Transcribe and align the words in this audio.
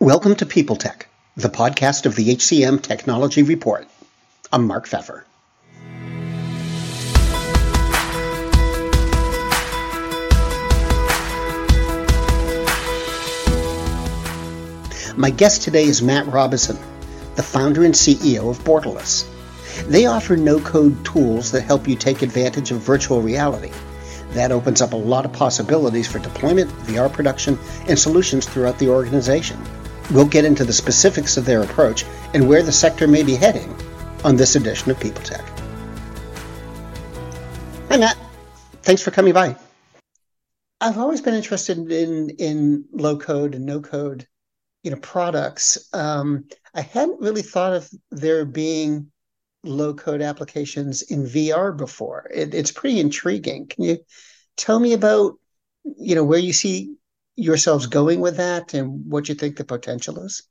Welcome 0.00 0.36
to 0.36 0.46
People 0.46 0.76
Tech, 0.76 1.08
the 1.34 1.48
podcast 1.48 2.06
of 2.06 2.14
the 2.14 2.28
HCM 2.36 2.80
Technology 2.80 3.42
Report. 3.42 3.88
I'm 4.52 4.64
Mark 4.64 4.86
Feffer. 4.88 5.24
My 15.16 15.30
guest 15.30 15.62
today 15.62 15.82
is 15.82 16.00
Matt 16.00 16.28
Robison, 16.28 16.78
the 17.34 17.42
founder 17.42 17.82
and 17.84 17.92
CEO 17.92 18.48
of 18.50 18.60
Borderless. 18.60 19.28
They 19.88 20.06
offer 20.06 20.36
no 20.36 20.60
code 20.60 21.04
tools 21.04 21.50
that 21.50 21.62
help 21.62 21.88
you 21.88 21.96
take 21.96 22.22
advantage 22.22 22.70
of 22.70 22.78
virtual 22.78 23.20
reality. 23.20 23.72
That 24.30 24.52
opens 24.52 24.80
up 24.80 24.92
a 24.92 24.96
lot 24.96 25.24
of 25.24 25.32
possibilities 25.32 26.06
for 26.06 26.20
deployment, 26.20 26.70
VR 26.84 27.12
production, 27.12 27.58
and 27.88 27.98
solutions 27.98 28.46
throughout 28.46 28.78
the 28.78 28.90
organization. 28.90 29.58
We'll 30.10 30.26
get 30.26 30.44
into 30.44 30.64
the 30.64 30.72
specifics 30.72 31.36
of 31.36 31.44
their 31.44 31.62
approach 31.62 32.04
and 32.32 32.48
where 32.48 32.62
the 32.62 32.72
sector 32.72 33.06
may 33.06 33.22
be 33.22 33.34
heading 33.34 33.76
on 34.24 34.36
this 34.36 34.56
edition 34.56 34.90
of 34.90 34.98
People 34.98 35.22
Tech. 35.22 35.44
Hi, 37.90 37.96
Matt. 37.96 38.16
Thanks 38.82 39.02
for 39.02 39.10
coming 39.10 39.34
by. 39.34 39.56
I've 40.80 40.98
always 40.98 41.20
been 41.20 41.34
interested 41.34 41.78
in 41.90 42.30
in 42.30 42.84
low 42.92 43.18
code 43.18 43.54
and 43.54 43.66
no 43.66 43.80
code, 43.80 44.26
you 44.82 44.90
know, 44.90 44.96
products. 44.98 45.88
Um, 45.92 46.44
I 46.74 46.82
hadn't 46.82 47.20
really 47.20 47.42
thought 47.42 47.74
of 47.74 47.90
there 48.10 48.44
being 48.44 49.10
low 49.64 49.94
code 49.94 50.22
applications 50.22 51.02
in 51.02 51.24
VR 51.24 51.76
before. 51.76 52.30
It, 52.32 52.54
it's 52.54 52.70
pretty 52.70 53.00
intriguing. 53.00 53.66
Can 53.66 53.84
you 53.84 53.98
tell 54.56 54.78
me 54.78 54.92
about, 54.92 55.34
you 55.84 56.14
know, 56.14 56.24
where 56.24 56.38
you 56.38 56.52
see 56.52 56.94
yourselves 57.38 57.86
going 57.86 58.20
with 58.20 58.36
that 58.36 58.74
and 58.74 59.08
what 59.08 59.28
you 59.28 59.34
think 59.34 59.56
the 59.56 59.64
potential 59.64 60.18
is? 60.24 60.42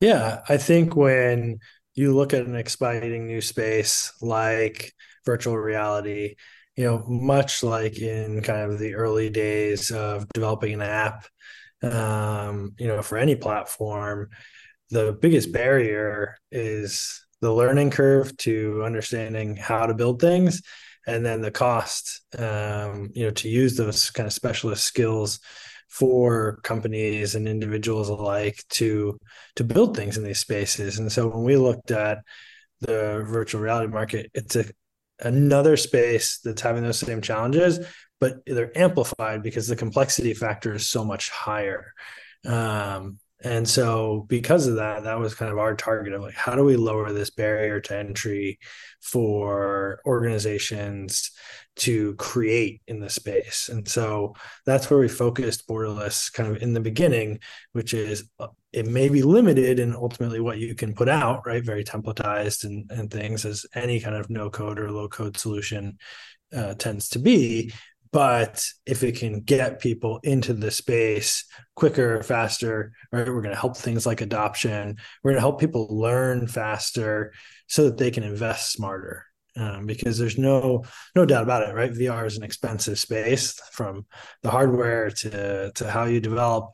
Yeah, 0.00 0.40
I 0.48 0.56
think 0.56 0.96
when 0.96 1.58
you 1.94 2.14
look 2.14 2.32
at 2.32 2.46
an 2.46 2.56
exciting 2.56 3.26
new 3.26 3.40
space 3.40 4.12
like 4.22 4.94
virtual 5.26 5.58
reality, 5.58 6.36
you 6.76 6.84
know, 6.84 7.04
much 7.06 7.62
like 7.62 7.98
in 7.98 8.40
kind 8.42 8.72
of 8.72 8.78
the 8.78 8.94
early 8.94 9.28
days 9.28 9.90
of 9.90 10.26
developing 10.32 10.74
an 10.74 10.82
app, 10.82 11.26
um, 11.82 12.74
you 12.78 12.86
know, 12.86 13.02
for 13.02 13.18
any 13.18 13.36
platform, 13.36 14.30
the 14.90 15.12
biggest 15.12 15.52
barrier 15.52 16.38
is 16.50 17.26
the 17.40 17.52
learning 17.52 17.90
curve 17.90 18.36
to 18.38 18.82
understanding 18.84 19.56
how 19.56 19.86
to 19.86 19.94
build 19.94 20.20
things 20.20 20.62
and 21.08 21.24
then 21.24 21.40
the 21.40 21.50
cost 21.50 22.20
um, 22.38 23.10
you 23.14 23.24
know 23.24 23.30
to 23.30 23.48
use 23.48 23.76
those 23.76 24.10
kind 24.10 24.26
of 24.26 24.32
specialist 24.32 24.84
skills 24.84 25.40
for 25.88 26.60
companies 26.62 27.34
and 27.34 27.48
individuals 27.48 28.10
alike 28.10 28.62
to 28.68 29.18
to 29.56 29.64
build 29.64 29.96
things 29.96 30.18
in 30.18 30.24
these 30.24 30.38
spaces. 30.38 30.98
And 30.98 31.10
so 31.10 31.28
when 31.28 31.44
we 31.44 31.56
looked 31.56 31.90
at 31.90 32.18
the 32.80 33.24
virtual 33.26 33.60
reality 33.60 33.90
market 33.90 34.30
it's 34.34 34.54
a 34.54 34.64
another 35.20 35.76
space 35.76 36.38
that's 36.44 36.62
having 36.62 36.84
those 36.84 37.00
same 37.00 37.20
challenges 37.20 37.80
but 38.20 38.34
they're 38.46 38.76
amplified 38.76 39.42
because 39.42 39.66
the 39.66 39.76
complexity 39.76 40.34
factor 40.34 40.74
is 40.74 40.88
so 40.88 41.04
much 41.04 41.30
higher. 41.30 41.92
Um, 42.44 43.18
and 43.40 43.68
so 43.68 44.24
because 44.28 44.66
of 44.66 44.76
that 44.76 45.04
that 45.04 45.18
was 45.18 45.34
kind 45.34 45.52
of 45.52 45.58
our 45.58 45.76
target 45.76 46.12
of 46.12 46.22
like 46.22 46.34
how 46.34 46.56
do 46.56 46.64
we 46.64 46.76
lower 46.76 47.12
this 47.12 47.30
barrier 47.30 47.80
to 47.80 47.96
entry 47.96 48.58
for 49.00 50.00
organizations 50.04 51.30
to 51.76 52.16
create 52.16 52.82
in 52.88 52.98
the 52.98 53.08
space? 53.08 53.68
And 53.68 53.86
so 53.86 54.34
that's 54.66 54.90
where 54.90 54.98
we 54.98 55.06
focused 55.08 55.68
borderless 55.68 56.32
kind 56.32 56.54
of 56.54 56.62
in 56.62 56.72
the 56.72 56.80
beginning 56.80 57.38
which 57.72 57.94
is 57.94 58.28
uh, 58.40 58.48
it 58.72 58.86
may 58.86 59.08
be 59.08 59.22
limited 59.22 59.78
in 59.78 59.94
ultimately 59.94 60.40
what 60.40 60.58
you 60.58 60.74
can 60.74 60.92
put 60.92 61.08
out 61.08 61.46
right? 61.46 61.64
Very 61.64 61.84
templatized 61.84 62.64
and, 62.64 62.90
and 62.90 63.08
things 63.08 63.44
as 63.44 63.66
any 63.74 64.00
kind 64.00 64.16
of 64.16 64.30
no 64.30 64.50
code 64.50 64.80
or 64.80 64.90
low 64.90 65.08
code 65.08 65.36
solution 65.36 65.98
uh, 66.52 66.74
tends 66.74 67.10
to 67.10 67.18
be 67.20 67.72
but 68.12 68.64
if 68.86 69.02
it 69.02 69.16
can 69.16 69.40
get 69.40 69.80
people 69.80 70.20
into 70.22 70.52
the 70.52 70.70
space 70.70 71.44
quicker 71.74 72.22
faster 72.22 72.92
right 73.12 73.26
we're 73.26 73.42
going 73.42 73.54
to 73.54 73.60
help 73.60 73.76
things 73.76 74.06
like 74.06 74.20
adoption. 74.20 74.96
We're 75.22 75.32
going 75.32 75.36
to 75.36 75.40
help 75.40 75.60
people 75.60 75.86
learn 75.90 76.48
faster 76.48 77.32
so 77.66 77.84
that 77.84 77.98
they 77.98 78.10
can 78.10 78.24
invest 78.24 78.72
smarter 78.72 79.24
um, 79.56 79.86
because 79.86 80.18
there's 80.18 80.38
no 80.38 80.84
no 81.14 81.24
doubt 81.24 81.42
about 81.42 81.68
it 81.68 81.74
right? 81.74 81.92
Vr 81.92 82.26
is 82.26 82.36
an 82.36 82.44
expensive 82.44 82.98
space 82.98 83.60
from 83.72 84.06
the 84.42 84.50
hardware 84.50 85.10
to 85.10 85.72
to 85.74 85.90
how 85.90 86.04
you 86.04 86.20
develop 86.20 86.70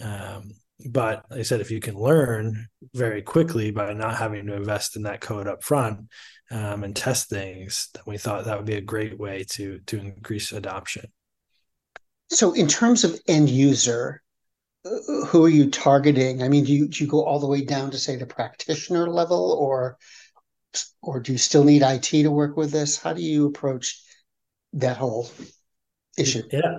um, 0.00 0.52
but 0.84 1.24
like 1.30 1.40
I 1.40 1.42
said, 1.42 1.60
if 1.60 1.70
you 1.70 1.80
can 1.80 1.96
learn 1.96 2.66
very 2.94 3.22
quickly 3.22 3.70
by 3.70 3.92
not 3.94 4.16
having 4.16 4.46
to 4.46 4.54
invest 4.54 4.96
in 4.96 5.02
that 5.02 5.20
code 5.20 5.46
up 5.46 5.64
front 5.64 6.08
um, 6.50 6.84
and 6.84 6.94
test 6.94 7.30
things, 7.30 7.88
then 7.94 8.02
we 8.06 8.18
thought 8.18 8.44
that 8.44 8.56
would 8.56 8.66
be 8.66 8.74
a 8.74 8.82
great 8.82 9.18
way 9.18 9.44
to 9.52 9.80
to 9.86 9.98
increase 9.98 10.52
adoption. 10.52 11.10
So, 12.28 12.52
in 12.52 12.66
terms 12.68 13.04
of 13.04 13.18
end 13.26 13.48
user, 13.48 14.22
uh, 14.84 15.24
who 15.26 15.44
are 15.44 15.50
you 15.50 15.70
targeting? 15.70 16.42
I 16.42 16.48
mean, 16.48 16.64
do 16.64 16.72
you 16.72 16.88
do 16.88 17.04
you 17.04 17.10
go 17.10 17.24
all 17.24 17.40
the 17.40 17.46
way 17.46 17.64
down 17.64 17.90
to 17.92 17.98
say 17.98 18.16
the 18.16 18.26
practitioner 18.26 19.08
level, 19.08 19.56
or 19.58 19.96
or 21.00 21.20
do 21.20 21.32
you 21.32 21.38
still 21.38 21.64
need 21.64 21.82
IT 21.82 22.04
to 22.10 22.28
work 22.28 22.56
with 22.56 22.70
this? 22.70 22.98
How 22.98 23.14
do 23.14 23.22
you 23.22 23.46
approach 23.46 24.02
that 24.74 24.98
whole 24.98 25.30
issue? 26.18 26.42
Yeah, 26.52 26.78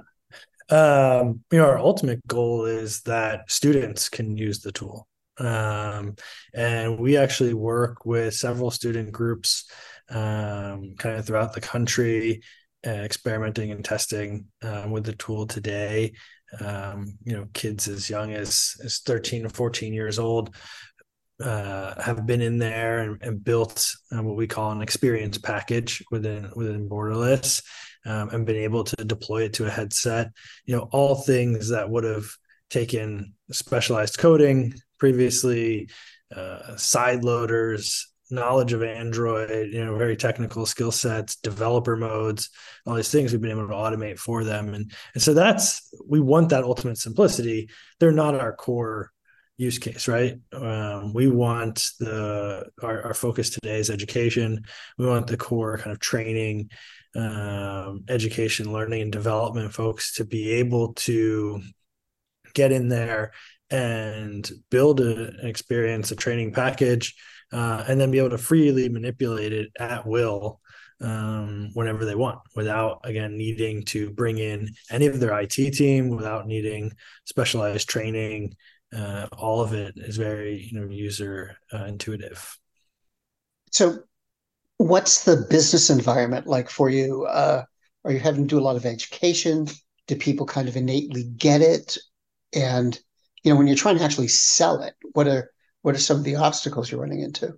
um, 0.69 1.43
you 1.51 1.59
know, 1.59 1.65
our 1.65 1.79
ultimate 1.79 2.25
goal 2.27 2.65
is 2.65 3.01
that 3.01 3.49
students 3.49 4.09
can 4.09 4.37
use 4.37 4.59
the 4.59 4.71
tool. 4.71 5.07
Um, 5.39 6.15
and 6.53 6.99
we 6.99 7.17
actually 7.17 7.53
work 7.53 8.05
with 8.05 8.33
several 8.33 8.71
student 8.71 9.11
groups 9.11 9.69
um, 10.09 10.95
kind 10.97 11.17
of 11.17 11.25
throughout 11.25 11.53
the 11.53 11.61
country, 11.61 12.41
uh, 12.85 12.89
experimenting 12.89 13.71
and 13.71 13.85
testing 13.85 14.45
um, 14.63 14.91
with 14.91 15.05
the 15.05 15.13
tool 15.13 15.45
today. 15.45 16.13
Um, 16.59 17.17
you 17.23 17.33
know, 17.33 17.47
kids 17.53 17.87
as 17.87 18.09
young 18.09 18.33
as, 18.33 18.75
as 18.83 18.99
13 18.99 19.45
or 19.45 19.49
14 19.49 19.93
years 19.93 20.17
old 20.17 20.55
uh, 21.43 22.01
have 22.01 22.25
been 22.25 22.41
in 22.41 22.57
there 22.57 22.99
and, 22.99 23.21
and 23.21 23.43
built 23.43 23.91
uh, 24.11 24.23
what 24.23 24.35
we 24.35 24.47
call 24.47 24.71
an 24.71 24.81
experience 24.81 25.37
package 25.37 26.03
within 26.09 26.49
within 26.55 26.89
Borderless 26.89 27.61
um, 28.07 28.29
and 28.29 28.45
been 28.45 28.55
able 28.55 28.83
to 28.85 28.95
deploy 29.05 29.43
it 29.43 29.53
to 29.53 29.67
a 29.67 29.69
headset. 29.69 30.31
You 30.65 30.75
know, 30.75 30.89
all 30.91 31.15
things 31.15 31.69
that 31.69 31.89
would 31.89 32.05
have 32.05 32.25
taken 32.69 33.33
specialized 33.51 34.17
coding 34.17 34.73
previously, 34.97 35.89
uh, 36.35 36.75
side 36.77 37.23
loaders, 37.23 38.11
knowledge 38.29 38.73
of 38.73 38.83
Android, 38.83 39.71
you 39.71 39.83
know, 39.85 39.97
very 39.97 40.17
technical 40.17 40.65
skill 40.65 40.91
sets, 40.91 41.37
developer 41.37 41.95
modes, 41.95 42.49
all 42.85 42.95
these 42.95 43.11
things 43.11 43.31
we've 43.31 43.41
been 43.41 43.51
able 43.51 43.67
to 43.67 43.73
automate 43.73 44.19
for 44.19 44.43
them. 44.43 44.73
And, 44.73 44.91
and 45.13 45.23
so 45.23 45.33
that's, 45.33 45.89
we 46.05 46.19
want 46.19 46.49
that 46.49 46.63
ultimate 46.63 46.97
simplicity. 46.97 47.69
They're 47.99 48.11
not 48.11 48.35
our 48.35 48.53
core 48.53 49.11
use 49.57 49.79
case, 49.79 50.07
right? 50.07 50.39
Um, 50.53 51.13
we 51.13 51.27
want 51.27 51.89
the, 51.99 52.69
our, 52.83 53.01
our 53.03 53.13
focus 53.13 53.49
today 53.49 53.79
is 53.79 53.89
education. 53.89 54.65
We 54.97 55.07
want 55.07 55.27
the 55.27 55.37
core 55.37 55.77
kind 55.77 55.91
of 55.91 55.99
training 55.99 56.69
um, 57.15 58.03
education, 58.09 58.71
learning, 58.71 59.01
and 59.01 59.11
development 59.11 59.73
folks 59.73 60.15
to 60.15 60.25
be 60.25 60.51
able 60.51 60.93
to 60.93 61.61
get 62.53 62.71
in 62.71 62.89
there 62.89 63.31
and 63.69 64.49
build 64.69 65.01
an 65.01 65.39
experience, 65.43 66.11
a 66.11 66.15
training 66.15 66.53
package, 66.53 67.15
uh, 67.51 67.83
and 67.87 67.99
then 67.99 68.11
be 68.11 68.19
able 68.19 68.29
to 68.29 68.37
freely 68.37 68.89
manipulate 68.89 69.53
it 69.53 69.71
at 69.79 70.05
will 70.05 70.59
um, 71.01 71.69
whenever 71.73 72.05
they 72.05 72.15
want 72.15 72.39
without, 72.55 73.01
again, 73.03 73.37
needing 73.37 73.83
to 73.83 74.09
bring 74.11 74.37
in 74.37 74.69
any 74.89 75.05
of 75.05 75.19
their 75.19 75.39
IT 75.39 75.51
team, 75.51 76.09
without 76.09 76.47
needing 76.47 76.93
specialized 77.25 77.89
training. 77.89 78.55
Uh, 78.95 79.27
all 79.37 79.61
of 79.61 79.73
it 79.73 79.93
is 79.97 80.15
very 80.15 80.65
you 80.71 80.79
know 80.79 80.87
user 80.89 81.57
uh, 81.73 81.83
intuitive. 81.85 82.57
So 83.71 83.99
what's 84.77 85.23
the 85.23 85.45
business 85.49 85.89
environment 85.89 86.47
like 86.47 86.69
for 86.69 86.89
you? 86.89 87.25
Uh, 87.25 87.63
are 88.05 88.11
you 88.11 88.19
having 88.19 88.43
to 88.43 88.55
do 88.55 88.59
a 88.59 88.63
lot 88.63 88.75
of 88.75 88.85
education? 88.85 89.67
Do 90.07 90.15
people 90.15 90.45
kind 90.45 90.67
of 90.67 90.75
innately 90.75 91.23
get 91.23 91.61
it? 91.61 91.97
And 92.53 92.97
you 93.43 93.51
know, 93.51 93.57
when 93.57 93.67
you're 93.67 93.75
trying 93.75 93.97
to 93.97 94.03
actually 94.03 94.29
sell 94.29 94.81
it, 94.81 94.95
what 95.13 95.27
are 95.27 95.51
what 95.81 95.95
are 95.95 95.99
some 95.99 96.17
of 96.17 96.23
the 96.23 96.35
obstacles 96.35 96.91
you're 96.91 97.01
running 97.01 97.21
into? 97.21 97.53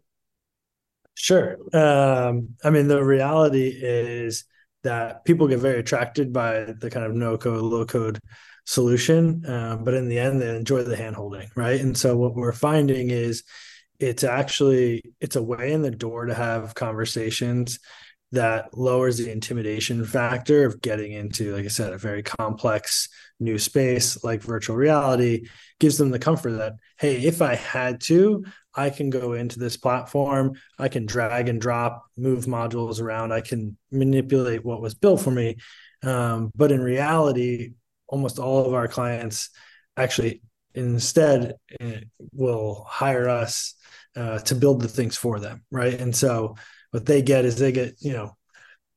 Sure. 1.15 1.57
Um, 1.73 2.55
I 2.63 2.69
mean, 2.69 2.87
the 2.87 3.03
reality 3.03 3.73
is 3.75 4.45
that 4.83 5.25
people 5.25 5.47
get 5.47 5.59
very 5.59 5.79
attracted 5.79 6.31
by 6.31 6.73
the 6.79 6.89
kind 6.89 7.05
of 7.05 7.13
no 7.13 7.37
code, 7.37 7.61
low 7.61 7.85
code 7.85 8.19
solution, 8.65 9.43
um, 9.45 9.83
but 9.83 9.93
in 9.93 10.07
the 10.07 10.19
end, 10.19 10.41
they 10.41 10.55
enjoy 10.55 10.83
the 10.83 10.95
hand 10.95 11.15
holding, 11.15 11.49
right? 11.55 11.81
And 11.81 11.97
so 11.97 12.15
what 12.15 12.35
we're 12.35 12.53
finding 12.53 13.09
is 13.09 13.43
it's 13.99 14.23
actually 14.23 15.03
it's 15.19 15.35
a 15.35 15.43
way 15.43 15.73
in 15.73 15.81
the 15.81 15.91
door 15.91 16.25
to 16.25 16.33
have 16.33 16.75
conversations 16.75 17.79
that 18.31 18.77
lowers 18.77 19.17
the 19.17 19.31
intimidation 19.31 20.05
factor 20.05 20.65
of 20.65 20.81
getting 20.81 21.13
into, 21.13 21.55
like 21.55 21.65
I 21.65 21.69
said, 21.69 21.93
a 21.93 21.97
very 21.97 22.21
complex 22.21 23.09
new 23.39 23.57
space 23.57 24.23
like 24.23 24.41
virtual 24.41 24.75
reality, 24.75 25.47
gives 25.79 25.97
them 25.97 26.11
the 26.11 26.19
comfort 26.19 26.51
that, 26.51 26.73
hey, 26.99 27.23
if 27.23 27.41
I 27.41 27.55
had 27.55 28.01
to, 28.01 28.45
I 28.75 28.91
can 28.91 29.09
go 29.09 29.33
into 29.33 29.57
this 29.57 29.77
platform, 29.77 30.53
I 30.77 30.89
can 30.89 31.07
drag 31.07 31.49
and 31.49 31.59
drop, 31.59 32.05
move 32.17 32.45
modules 32.45 33.01
around, 33.01 33.33
I 33.33 33.41
can 33.41 33.77
manipulate 33.91 34.63
what 34.63 34.81
was 34.81 34.93
built 34.93 35.21
for 35.21 35.31
me. 35.31 35.57
Um, 36.03 36.51
but 36.55 36.71
in 36.71 36.81
reality, 36.81 37.73
almost 38.07 38.37
all 38.37 38.65
of 38.65 38.73
our 38.73 38.87
clients 38.87 39.49
actually 39.97 40.41
instead 40.75 41.55
eh, 41.79 42.01
will 42.31 42.85
hire 42.87 43.27
us 43.27 43.73
uh, 44.19 44.39
to 44.39 44.55
build 44.55 44.81
the 44.81 44.87
things 44.87 45.17
for 45.17 45.39
them, 45.39 45.63
right? 45.71 45.99
And 45.99 46.15
so 46.15 46.55
what 46.91 47.05
they 47.05 47.21
get 47.21 47.45
is 47.45 47.55
they 47.55 47.71
get 47.71 47.95
you 47.99 48.13
know 48.13 48.35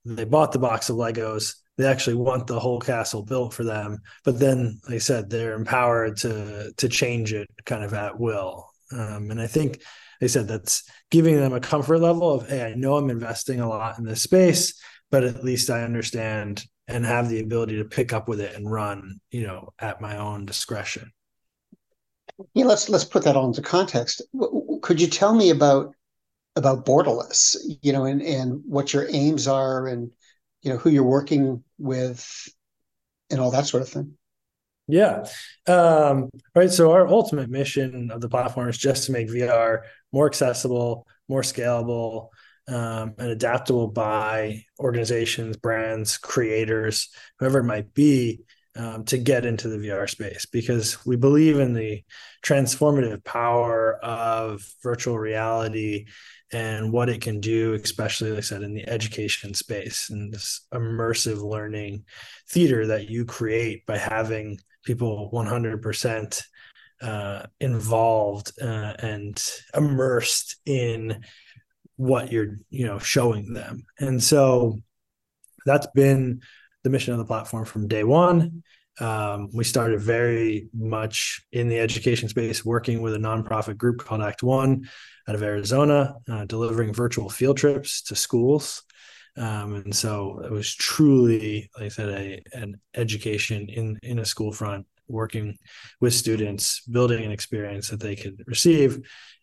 they 0.05 0.25
bought 0.25 0.53
the 0.53 0.59
box 0.59 0.91
of 0.91 0.97
legos. 0.97 1.55
They 1.79 1.87
actually 1.87 2.17
want 2.17 2.47
the 2.47 2.61
whole 2.61 2.81
castle 2.81 3.23
built 3.23 3.55
for 3.55 3.65
them. 3.65 3.99
But 4.25 4.39
then 4.39 4.81
like 4.87 4.97
i 4.97 4.99
said 4.99 5.31
they're 5.31 5.55
empowered 5.55 6.17
to 6.19 6.73
to 6.77 6.89
change 6.89 7.33
it 7.33 7.49
kind 7.65 7.85
of 7.85 7.95
at 7.95 8.19
will. 8.19 8.69
Um, 8.93 9.31
and 9.31 9.41
i 9.41 9.47
think 9.47 9.81
they 10.21 10.29
said 10.29 10.47
that's 10.47 10.85
giving 11.11 11.37
them 11.37 11.53
a 11.53 11.61
comfort 11.61 11.99
level 11.99 12.31
of 12.31 12.49
hey 12.49 12.63
i 12.63 12.75
know 12.75 12.97
i'm 12.97 13.11
investing 13.11 13.61
a 13.61 13.69
lot 13.69 13.99
in 13.99 14.05
this 14.05 14.23
space 14.23 14.81
but 15.11 15.25
at 15.25 15.43
least 15.43 15.71
i 15.71 15.83
understand 15.83 16.63
and 16.89 17.05
have 17.05 17.29
the 17.29 17.41
ability 17.41 17.77
to 17.79 17.85
pick 17.85 18.13
up 18.13 18.29
with 18.29 18.41
it 18.41 18.55
and 18.55 18.71
run 18.71 19.19
you 19.31 19.43
know 19.43 19.71
at 19.79 20.01
my 20.01 20.19
own 20.19 20.47
discretion 20.47 21.11
yeah 22.55 22.65
let's 22.65 22.89
let's 22.89 23.05
put 23.05 23.25
that 23.25 23.37
all 23.37 23.47
into 23.47 23.63
context 23.63 24.23
could 24.83 25.01
you 25.01 25.07
tell 25.07 25.35
me 25.35 25.51
about 25.51 25.95
about 26.57 26.85
borderless, 26.85 27.57
you 27.81 27.93
know, 27.93 28.05
and 28.05 28.23
and 28.23 28.63
what 28.67 28.93
your 28.93 29.07
aims 29.09 29.49
are, 29.49 29.87
and 29.87 30.11
you 30.63 30.71
know 30.71 30.77
who 30.77 30.91
you're 30.91 31.03
working 31.03 31.63
with, 31.79 32.49
and 33.31 33.41
all 33.41 33.51
that 33.51 33.67
sort 33.67 33.83
of 33.83 33.89
thing. 33.89 34.15
Yeah. 34.89 35.27
Um, 35.67 36.29
right. 36.55 36.71
So 36.71 36.93
our 36.93 37.07
ultimate 37.07 37.49
mission 37.49 38.11
of 38.11 38.21
the 38.21 38.29
platform 38.29 38.69
is 38.69 38.77
just 38.77 39.07
to 39.07 39.13
make 39.13 39.29
VR 39.29 39.83
more 40.13 40.27
accessible, 40.27 41.07
more 41.29 41.43
scalable, 41.43 42.29
um, 42.69 43.15
and 43.17 43.31
adaptable 43.31 43.89
by 43.89 44.65
organizations, 44.79 45.57
brands, 45.57 46.19
creators, 46.19 47.09
whoever 47.39 47.61
it 47.61 47.65
might 47.65 47.95
be, 47.95 48.41
um, 48.77 49.05
to 49.05 49.19
get 49.19 49.45
into 49.45 49.69
the 49.69 49.77
VR 49.77 50.09
space 50.09 50.47
because 50.47 51.05
we 51.05 51.17
believe 51.17 51.59
in 51.59 51.75
the 51.75 52.03
transformative 52.45 53.23
power 53.25 53.97
of 54.03 54.67
virtual 54.83 55.19
reality 55.19 56.07
and 56.53 56.93
what 56.93 57.09
it 57.09 57.21
can 57.21 57.41
do, 57.41 57.75
especially, 57.75 58.31
like 58.31 58.39
I 58.39 58.43
said, 58.43 58.63
in 58.63 58.75
the 58.75 58.89
education 58.89 59.55
space 59.55 60.11
and 60.11 60.33
this 60.33 60.67
immersive 60.73 61.43
learning 61.43 62.05
theater 62.49 62.89
that 62.89 63.09
you 63.09 63.25
create 63.25 63.87
by 63.87 63.97
having 63.97 64.59
people 64.85 65.31
100% 65.33 66.43
uh, 67.01 67.43
involved 67.61 68.53
uh, 68.61 68.95
and 68.99 69.43
immersed 69.75 70.57
in 70.67 71.25
what 71.97 72.31
you're, 72.31 72.57
you 72.71 72.87
know, 72.87 72.99
showing 72.99 73.55
them. 73.55 73.85
And 73.99 74.23
so 74.23 74.79
that's 75.65 75.87
been 75.95 76.41
the 76.83 76.91
mission 76.91 77.13
of 77.13 77.19
the 77.19 77.25
platform 77.25 77.65
from 77.65 77.89
day 77.89 78.05
one. 78.05 78.63
Um, 79.01 79.49
we 79.55 79.65
started 79.65 80.01
very 80.01 80.69
much 80.75 81.43
in 81.51 81.69
the 81.69 81.79
education 81.79 82.29
space, 82.29 82.65
working 82.65 83.01
with 83.01 83.15
a 83.15 83.19
nonprofit 83.19 83.77
group 83.77 84.05
called 84.05 84.21
Act 84.21 84.43
One 84.43 84.89
out 85.27 85.35
of 85.35 85.43
Arizona, 85.43 86.17
uh, 86.31 86.45
delivering 86.45 86.93
virtual 86.93 87.31
field 87.31 87.57
trips 87.57 88.03
to 88.03 88.15
schools. 88.17 88.83
Um, 89.37 89.77
and 89.77 89.95
so 89.95 90.43
it 90.45 90.51
was 90.51 90.75
truly, 90.75 91.71
like 91.75 91.87
I 91.87 91.89
said, 91.89 92.09
a, 92.11 92.43
an 92.53 92.81
education 92.95 93.69
in 93.69 93.99
in 94.03 94.19
a 94.19 94.27
school 94.27 94.53
front, 94.53 94.87
working 95.13 95.57
with 96.01 96.15
students, 96.15 96.81
building 96.87 97.25
an 97.25 97.31
experience 97.31 97.89
that 97.91 98.01
they 98.01 98.17
could 98.17 98.43
receive. 98.47 98.99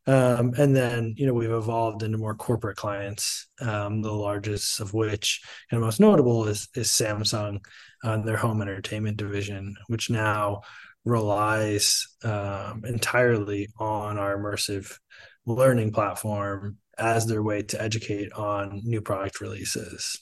Um, 0.08 0.54
and 0.58 0.76
then, 0.76 1.14
you 1.18 1.28
know, 1.28 1.34
we've 1.34 1.52
evolved 1.52 2.04
into 2.04 2.18
more 2.18 2.34
corporate 2.34 2.78
clients, 2.78 3.48
um, 3.62 4.02
the 4.02 4.12
largest 4.12 4.80
of 4.80 4.94
which 4.94 5.42
and 5.72 5.82
most 5.82 6.00
notable 6.00 6.48
is, 6.48 6.68
is 6.76 6.88
Samsung 6.88 7.60
on 8.04 8.26
their 8.26 8.38
home 8.38 8.62
entertainment 8.62 9.18
division, 9.18 9.76
which 9.88 10.10
now 10.10 10.62
relies 11.06 12.08
um, 12.24 12.84
entirely 12.86 13.70
on 13.78 14.18
our 14.18 14.38
immersive 14.38 14.98
learning 15.46 15.92
platform 15.92 16.78
as 16.98 17.26
their 17.26 17.44
way 17.44 17.62
to 17.62 17.82
educate 17.82 18.32
on 18.34 18.82
new 18.84 19.02
product 19.02 19.42
releases. 19.42 20.20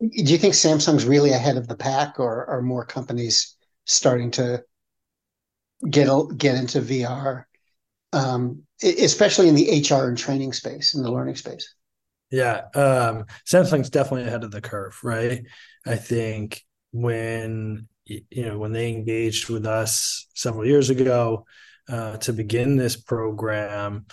Do 0.00 0.08
you 0.32 0.38
think 0.38 0.54
Samsung's 0.54 1.04
really 1.04 1.30
ahead 1.30 1.56
of 1.56 1.68
the 1.68 1.76
pack, 1.76 2.18
or 2.18 2.44
are 2.50 2.60
more 2.60 2.84
companies 2.84 3.56
starting 3.84 4.30
to 4.32 4.62
get 5.88 6.08
get 6.36 6.56
into 6.56 6.80
VR, 6.80 7.44
um, 8.12 8.62
especially 8.82 9.48
in 9.48 9.54
the 9.54 9.84
HR 9.88 10.08
and 10.08 10.18
training 10.18 10.52
space, 10.52 10.94
in 10.94 11.02
the 11.02 11.12
learning 11.12 11.36
space? 11.36 11.74
Yeah, 12.30 12.62
um, 12.74 13.26
Samsung's 13.46 13.90
definitely 13.90 14.26
ahead 14.26 14.44
of 14.44 14.50
the 14.50 14.62
curve, 14.62 14.98
right? 15.02 15.44
I 15.86 15.96
think 15.96 16.62
when 16.92 17.88
you 18.06 18.46
know 18.46 18.58
when 18.58 18.72
they 18.72 18.90
engaged 18.90 19.48
with 19.48 19.66
us 19.66 20.26
several 20.34 20.66
years 20.66 20.90
ago, 20.90 21.44
uh, 21.88 22.16
to 22.18 22.32
begin 22.32 22.76
this 22.76 22.96
program. 22.96 24.06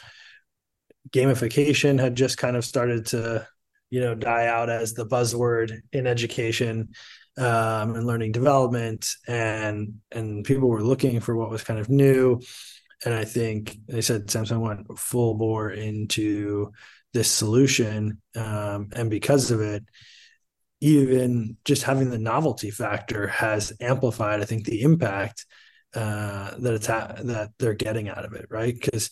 Gamification 1.11 1.99
had 1.99 2.15
just 2.15 2.37
kind 2.37 2.55
of 2.55 2.65
started 2.65 3.07
to, 3.07 3.47
you 3.89 4.01
know, 4.01 4.15
die 4.15 4.47
out 4.47 4.69
as 4.69 4.93
the 4.93 5.05
buzzword 5.05 5.81
in 5.91 6.07
education 6.07 6.89
um, 7.39 7.95
and 7.95 8.05
learning 8.05 8.33
development, 8.33 9.09
and 9.27 10.01
and 10.11 10.43
people 10.43 10.69
were 10.69 10.83
looking 10.83 11.19
for 11.21 11.35
what 11.35 11.49
was 11.49 11.63
kind 11.63 11.79
of 11.79 11.89
new. 11.89 12.39
And 13.05 13.13
I 13.13 13.23
think 13.23 13.77
they 13.87 14.01
said 14.01 14.27
Samsung 14.27 14.59
went 14.59 14.99
full 14.99 15.35
bore 15.35 15.71
into 15.71 16.71
this 17.13 17.31
solution, 17.31 18.21
um, 18.35 18.89
and 18.93 19.09
because 19.09 19.51
of 19.51 19.61
it, 19.61 19.83
even 20.81 21.57
just 21.65 21.83
having 21.83 22.09
the 22.09 22.17
novelty 22.17 22.71
factor 22.71 23.27
has 23.27 23.73
amplified, 23.79 24.41
I 24.41 24.45
think, 24.45 24.65
the 24.65 24.81
impact 24.81 25.45
uh, 25.93 26.51
that 26.59 26.73
it's 26.73 26.87
ha- 26.87 27.15
that 27.23 27.51
they're 27.57 27.73
getting 27.73 28.09
out 28.09 28.25
of 28.25 28.33
it, 28.33 28.47
right? 28.49 28.73
Because 28.73 29.09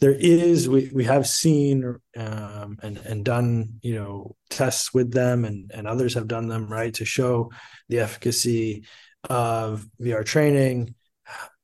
there 0.00 0.14
is 0.14 0.68
we 0.68 0.90
we 0.92 1.04
have 1.04 1.26
seen 1.26 1.96
um, 2.16 2.78
and 2.82 2.98
and 2.98 3.24
done 3.24 3.78
you 3.82 3.94
know 3.94 4.34
tests 4.48 4.94
with 4.94 5.12
them 5.12 5.44
and 5.44 5.70
and 5.74 5.86
others 5.86 6.14
have 6.14 6.26
done 6.26 6.48
them 6.48 6.68
right 6.68 6.94
to 6.94 7.04
show 7.04 7.50
the 7.88 8.00
efficacy 8.00 8.84
of 9.28 9.86
VR 10.00 10.24
training. 10.24 10.94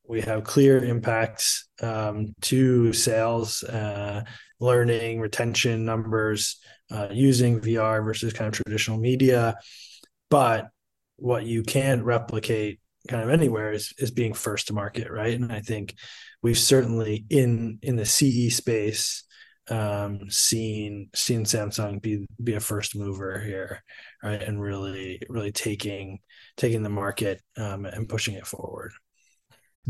We 0.09 0.21
have 0.21 0.45
clear 0.45 0.85
impacts 0.85 1.69
um, 1.83 2.35
to 2.43 2.93
sales, 2.93 3.65
uh, 3.65 4.23
learning, 4.61 5.21
retention 5.21 5.85
numbers 5.85 6.61
uh, 6.91 7.09
using 7.11 7.61
VR 7.61 8.05
versus 8.05 8.33
kind 8.33 8.49
of 8.49 8.55
traditional 8.55 8.99
media. 8.99 9.57
But 10.31 10.69
what 11.17 11.45
you 11.45 11.63
can't 11.63 12.05
replicate 12.05 12.81
kind 13.09 13.23
of 13.23 13.31
anywhere 13.31 13.73
is 13.73 13.95
is 13.99 14.11
being 14.11 14.35
first 14.35 14.69
to 14.69 14.75
market, 14.75 15.11
right? 15.11 15.35
And 15.35 15.51
I 15.51 15.61
think 15.61 15.95
we've 16.47 16.57
certainly 16.57 17.27
in 17.29 17.77
in 17.83 17.97
the 17.97 18.07
CE 18.07 18.55
space 18.55 19.25
um, 19.69 20.31
seen 20.31 21.11
seen 21.13 21.43
Samsung 21.43 22.01
be 22.01 22.25
be 22.43 22.55
a 22.55 22.61
first 22.61 22.95
mover 22.95 23.41
here, 23.41 23.83
right? 24.23 24.41
And 24.41 24.63
really 24.63 25.21
really 25.29 25.51
taking 25.51 26.21
taking 26.57 26.85
the 26.85 26.89
market 26.89 27.43
um, 27.57 27.85
and 27.85 28.09
pushing 28.09 28.37
it 28.37 28.47
forward. 28.47 28.93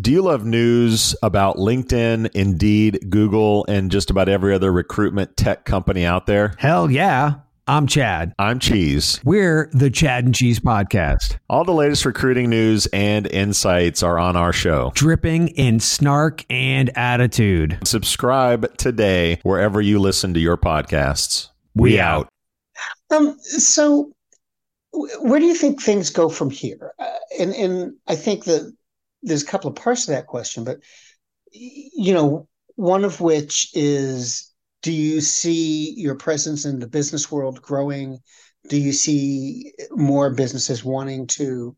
Do 0.01 0.11
you 0.11 0.23
love 0.23 0.47
news 0.47 1.15
about 1.23 1.57
LinkedIn, 1.57 2.31
Indeed, 2.35 3.01
Google, 3.11 3.67
and 3.69 3.91
just 3.91 4.09
about 4.09 4.31
every 4.31 4.55
other 4.55 4.73
recruitment 4.73 5.37
tech 5.37 5.67
company 5.67 6.07
out 6.07 6.25
there? 6.25 6.55
Hell 6.57 6.91
yeah. 6.91 7.35
I'm 7.69 7.89
Chad. 7.89 8.33
I'm 8.39 8.61
Cheese. 8.61 9.21
We're 9.25 9.69
the 9.73 9.91
Chad 9.91 10.25
and 10.25 10.33
Cheese 10.33 10.61
Podcast. 10.61 11.37
All 11.51 11.65
the 11.65 11.73
latest 11.73 12.05
recruiting 12.05 12.49
news 12.49 12.87
and 12.93 13.27
insights 13.27 14.05
are 14.05 14.21
on 14.21 14.37
our 14.37 14.53
show, 14.53 14.93
dripping 14.95 15.49
in 15.49 15.81
snark 15.81 16.45
and 16.49 16.97
attitude. 16.97 17.77
Subscribe 17.83 18.77
today 18.77 19.41
wherever 19.43 19.81
you 19.81 19.99
listen 19.99 20.33
to 20.35 20.39
your 20.39 20.57
podcasts. 20.57 21.49
We, 21.75 21.95
we 21.95 21.99
out. 21.99 22.29
Um. 23.11 23.37
So, 23.41 24.13
where 24.93 25.41
do 25.41 25.47
you 25.47 25.55
think 25.57 25.83
things 25.83 26.09
go 26.09 26.29
from 26.29 26.51
here? 26.51 26.95
Uh, 27.01 27.11
and 27.41 27.53
and 27.53 27.95
I 28.07 28.15
think 28.15 28.45
that 28.45 28.73
there's 29.25 29.43
a 29.43 29.47
couple 29.47 29.71
of 29.71 29.75
parts 29.75 30.05
to 30.05 30.13
that 30.13 30.29
question, 30.29 30.63
but 30.63 30.79
you 31.51 32.15
know, 32.15 32.47
one 32.77 33.05
of 33.05 33.21
which 33.21 33.71
is 33.75 34.53
do 34.83 34.93
you 34.93 35.21
see 35.21 35.95
your 35.97 36.15
presence 36.15 36.65
in 36.65 36.79
the 36.79 36.87
business 36.87 37.31
world 37.31 37.61
growing? 37.63 38.19
Do 38.69 38.77
you 38.77 38.93
see 38.93 39.73
more 39.91 40.35
businesses 40.35 40.85
wanting 40.85 41.27
to 41.29 41.77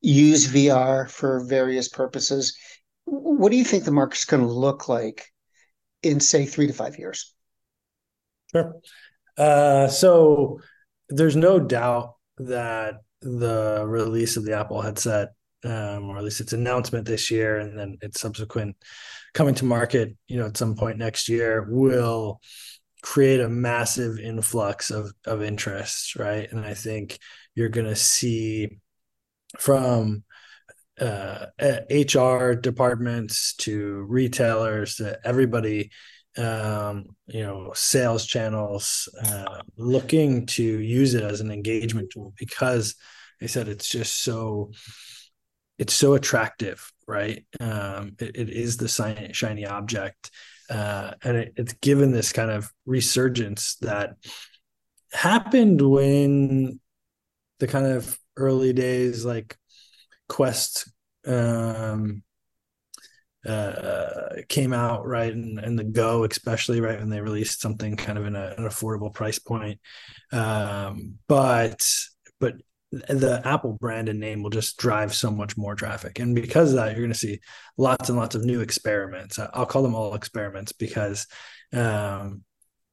use 0.00 0.48
VR 0.48 1.08
for 1.08 1.44
various 1.44 1.88
purposes? 1.88 2.56
What 3.04 3.50
do 3.50 3.56
you 3.56 3.64
think 3.64 3.84
the 3.84 3.90
market's 3.90 4.24
going 4.24 4.42
to 4.42 4.48
look 4.48 4.88
like 4.88 5.26
in, 6.02 6.20
say, 6.20 6.46
three 6.46 6.66
to 6.66 6.72
five 6.72 6.98
years? 6.98 7.34
Sure. 8.52 8.74
Uh, 9.36 9.88
so 9.88 10.60
there's 11.08 11.36
no 11.36 11.58
doubt 11.58 12.14
that 12.38 12.94
the 13.20 13.84
release 13.86 14.36
of 14.36 14.44
the 14.44 14.56
Apple 14.56 14.80
headset, 14.80 15.30
um, 15.64 16.08
or 16.08 16.18
at 16.18 16.24
least 16.24 16.40
its 16.40 16.52
announcement 16.52 17.06
this 17.06 17.30
year, 17.30 17.58
and 17.58 17.78
then 17.78 17.98
its 18.02 18.20
subsequent 18.20 18.76
coming 19.34 19.54
to 19.56 19.64
market, 19.64 20.16
you 20.28 20.38
know, 20.38 20.46
at 20.46 20.56
some 20.56 20.74
point 20.74 20.98
next 20.98 21.28
year, 21.28 21.66
will 21.68 22.40
create 23.02 23.40
a 23.40 23.48
massive 23.48 24.18
influx 24.18 24.90
of 24.90 25.12
of 25.24 25.42
interest, 25.42 26.16
right? 26.16 26.50
And 26.50 26.64
I 26.64 26.74
think 26.74 27.18
you're 27.54 27.68
going 27.68 27.86
to 27.86 27.96
see 27.96 28.78
from 29.58 30.24
uh, 31.00 31.46
HR 31.90 32.54
departments 32.54 33.54
to 33.54 34.04
retailers 34.08 34.96
to 34.96 35.18
everybody, 35.24 35.90
um, 36.36 37.06
you 37.26 37.42
know, 37.42 37.72
sales 37.74 38.26
channels 38.26 39.08
uh, 39.24 39.62
looking 39.76 40.46
to 40.46 40.62
use 40.62 41.14
it 41.14 41.24
as 41.24 41.40
an 41.40 41.50
engagement 41.50 42.10
tool 42.12 42.34
because 42.38 42.94
I 43.42 43.46
said 43.46 43.68
it's 43.68 43.88
just 43.88 44.22
so 44.22 44.72
it's 45.80 45.94
so 45.94 46.12
attractive, 46.12 46.92
right? 47.08 47.44
Um, 47.58 48.14
it, 48.20 48.36
it 48.36 48.50
is 48.50 48.76
the 48.76 49.30
shiny 49.32 49.66
object, 49.66 50.30
uh, 50.68 51.12
and 51.24 51.36
it, 51.38 51.54
it's 51.56 51.72
given 51.72 52.12
this 52.12 52.32
kind 52.32 52.50
of 52.50 52.70
resurgence 52.84 53.76
that 53.76 54.16
happened 55.12 55.80
when 55.80 56.78
the 57.60 57.66
kind 57.66 57.86
of 57.86 58.16
early 58.36 58.72
days 58.72 59.24
like 59.24 59.56
quest 60.28 60.88
um 61.26 62.22
uh 63.44 64.28
came 64.48 64.72
out 64.72 65.06
right 65.06 65.32
and, 65.32 65.58
and 65.58 65.78
the 65.78 65.84
go 65.84 66.24
especially 66.24 66.80
right 66.80 67.00
when 67.00 67.08
they 67.08 67.20
released 67.20 67.60
something 67.60 67.96
kind 67.96 68.18
of 68.18 68.26
in 68.26 68.36
a, 68.36 68.54
an 68.56 68.64
affordable 68.64 69.12
price 69.12 69.38
point 69.38 69.80
um 70.32 71.18
but 71.26 71.84
but 72.38 72.54
the 72.90 73.40
apple 73.44 73.72
brand 73.74 74.08
and 74.08 74.18
name 74.18 74.42
will 74.42 74.50
just 74.50 74.76
drive 74.76 75.14
so 75.14 75.30
much 75.30 75.56
more 75.56 75.74
traffic 75.74 76.18
and 76.18 76.34
because 76.34 76.70
of 76.70 76.76
that 76.76 76.90
you're 76.90 77.00
going 77.00 77.12
to 77.12 77.18
see 77.18 77.38
lots 77.76 78.08
and 78.08 78.18
lots 78.18 78.34
of 78.34 78.44
new 78.44 78.60
experiments 78.60 79.38
i'll 79.54 79.66
call 79.66 79.82
them 79.82 79.94
all 79.94 80.14
experiments 80.14 80.72
because 80.72 81.26
um 81.72 82.42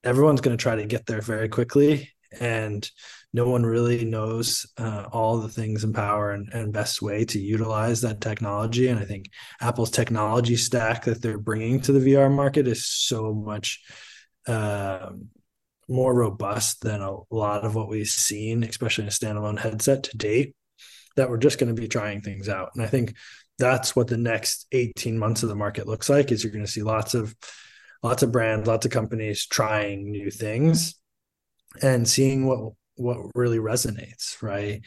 everyone's 0.03 0.41
going 0.41 0.55
to 0.55 0.61
try 0.61 0.75
to 0.75 0.85
get 0.85 1.05
there 1.05 1.21
very 1.21 1.49
quickly 1.49 2.11
and 2.39 2.89
no 3.33 3.49
one 3.49 3.63
really 3.63 4.05
knows 4.05 4.65
uh, 4.77 5.05
all 5.11 5.37
the 5.37 5.49
things 5.49 5.83
and 5.83 5.93
power 5.93 6.31
and, 6.31 6.49
and, 6.53 6.73
best 6.73 7.01
way 7.01 7.25
to 7.25 7.39
utilize 7.39 8.01
that 8.01 8.21
technology. 8.21 8.87
And 8.87 8.99
I 8.99 9.05
think 9.05 9.29
Apple's 9.61 9.91
technology 9.91 10.55
stack 10.55 11.05
that 11.05 11.21
they're 11.21 11.37
bringing 11.37 11.81
to 11.81 11.91
the 11.91 11.99
VR 11.99 12.33
market 12.33 12.67
is 12.67 12.87
so 12.87 13.33
much 13.33 13.83
uh, 14.47 15.11
more 15.87 16.13
robust 16.13 16.81
than 16.81 17.01
a 17.01 17.17
lot 17.31 17.63
of 17.63 17.75
what 17.75 17.89
we've 17.89 18.07
seen, 18.07 18.63
especially 18.63 19.03
in 19.03 19.09
a 19.09 19.11
standalone 19.11 19.59
headset 19.59 20.03
to 20.03 20.17
date. 20.17 20.55
That 21.15 21.29
we're 21.29 21.37
just 21.37 21.57
going 21.57 21.75
to 21.75 21.81
be 21.81 21.87
trying 21.87 22.21
things 22.21 22.47
out, 22.47 22.69
and 22.75 22.83
I 22.83 22.87
think 22.87 23.15
that's 23.57 23.95
what 23.95 24.07
the 24.07 24.17
next 24.17 24.67
18 24.71 25.17
months 25.17 25.41
of 25.41 25.49
the 25.49 25.55
market 25.55 25.87
looks 25.87 26.09
like. 26.09 26.31
Is 26.31 26.43
you're 26.43 26.53
going 26.53 26.65
to 26.65 26.71
see 26.71 26.83
lots 26.83 27.15
of 27.15 27.35
lots 28.03 28.21
of 28.21 28.31
brands, 28.31 28.67
lots 28.67 28.85
of 28.85 28.91
companies 28.91 29.47
trying 29.47 30.11
new 30.11 30.29
things 30.29 30.95
and 31.81 32.07
seeing 32.07 32.45
what 32.45 32.73
what 32.95 33.17
really 33.35 33.59
resonates 33.59 34.41
right 34.41 34.81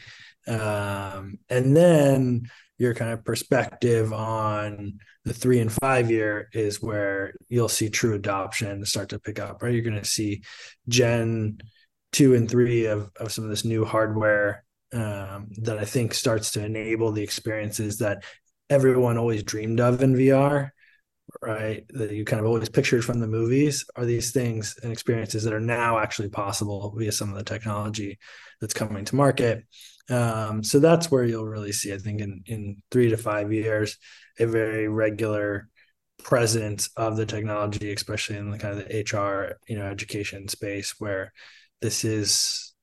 um, 0.47 1.37
and 1.49 1.75
then 1.75 2.49
your 2.81 2.95
kind 2.95 3.11
of 3.11 3.23
perspective 3.23 4.11
on 4.11 4.99
the 5.23 5.33
three 5.33 5.59
and 5.59 5.71
five 5.71 6.09
year 6.09 6.49
is 6.51 6.81
where 6.81 7.35
you'll 7.47 7.69
see 7.69 7.89
true 7.89 8.15
adoption 8.15 8.83
start 8.85 9.09
to 9.09 9.19
pick 9.19 9.39
up 9.39 9.61
right? 9.61 9.71
You're 9.71 9.83
going 9.83 9.99
to 9.99 10.03
see 10.03 10.41
gen 10.87 11.59
two 12.11 12.33
and 12.33 12.49
three 12.49 12.87
of, 12.87 13.11
of 13.17 13.31
some 13.31 13.43
of 13.43 13.51
this 13.51 13.63
new 13.63 13.85
hardware 13.85 14.65
um, 14.93 15.47
that 15.61 15.77
i 15.77 15.85
think 15.85 16.13
starts 16.13 16.51
to 16.51 16.65
enable 16.65 17.11
the 17.11 17.23
experiences 17.23 17.99
that 17.99 18.25
everyone 18.69 19.17
always 19.17 19.43
dreamed 19.43 19.79
of 19.79 20.01
in 20.01 20.13
vr 20.15 20.71
right? 21.41 21.85
That 21.89 22.11
you 22.11 22.25
kind 22.25 22.39
of 22.39 22.45
always 22.45 22.69
pictured 22.69 23.05
from 23.05 23.19
the 23.19 23.27
movies 23.27 23.85
are 23.95 24.05
these 24.05 24.31
things 24.31 24.75
and 24.83 24.91
experiences 24.91 25.43
that 25.43 25.53
are 25.53 25.59
now 25.59 25.99
actually 25.99 26.29
possible 26.29 26.93
via 26.97 27.11
some 27.11 27.29
of 27.29 27.37
the 27.37 27.43
technology 27.43 28.19
that's 28.59 28.73
coming 28.73 29.05
to 29.05 29.15
market 29.15 29.63
um, 30.09 30.63
so 30.63 30.79
that's 30.79 31.11
where 31.11 31.23
you'll 31.23 31.45
really 31.45 31.71
see 31.71 31.93
i 31.93 31.97
think 31.97 32.21
in 32.21 32.41
in 32.45 32.77
three 32.91 33.09
to 33.09 33.17
five 33.17 33.51
years 33.51 33.97
a 34.39 34.45
very 34.45 34.87
regular 34.87 35.67
presence 36.23 36.89
of 36.97 37.17
the 37.17 37.25
technology 37.25 37.91
especially 37.91 38.37
in 38.37 38.51
the 38.51 38.57
kind 38.57 38.77
of 38.77 38.87
the 38.87 39.17
hr 39.17 39.57
you 39.67 39.77
know 39.77 39.85
education 39.85 40.47
space 40.47 40.95
where 40.99 41.31
this 41.81 42.03
is 42.03 42.73